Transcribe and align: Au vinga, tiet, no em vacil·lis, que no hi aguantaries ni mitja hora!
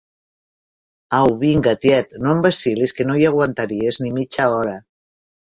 Au 1.17 1.35
vinga, 1.43 1.73
tiet, 1.83 2.15
no 2.23 2.33
em 2.37 2.41
vacil·lis, 2.47 2.95
que 3.01 3.07
no 3.11 3.19
hi 3.21 3.29
aguantaries 3.33 4.01
ni 4.07 4.13
mitja 4.19 4.51
hora! 4.57 4.77